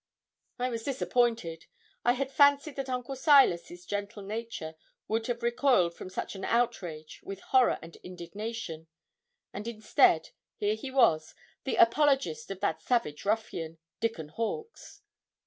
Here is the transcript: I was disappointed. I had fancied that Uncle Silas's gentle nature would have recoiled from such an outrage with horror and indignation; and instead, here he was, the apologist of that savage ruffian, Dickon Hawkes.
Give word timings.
I 0.57 0.69
was 0.69 0.81
disappointed. 0.81 1.67
I 2.03 2.13
had 2.13 2.31
fancied 2.31 2.75
that 2.77 2.89
Uncle 2.89 3.15
Silas's 3.15 3.85
gentle 3.85 4.23
nature 4.23 4.73
would 5.07 5.27
have 5.27 5.43
recoiled 5.43 5.93
from 5.93 6.09
such 6.09 6.33
an 6.33 6.43
outrage 6.43 7.21
with 7.21 7.39
horror 7.41 7.77
and 7.83 7.95
indignation; 7.97 8.87
and 9.53 9.67
instead, 9.67 10.31
here 10.55 10.73
he 10.73 10.89
was, 10.89 11.35
the 11.65 11.75
apologist 11.75 12.49
of 12.49 12.61
that 12.61 12.81
savage 12.81 13.25
ruffian, 13.25 13.77
Dickon 13.99 14.29
Hawkes. 14.29 15.03